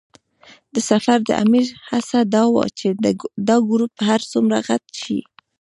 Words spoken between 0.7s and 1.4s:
د سفر د